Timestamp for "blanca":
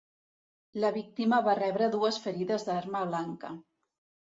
3.13-3.55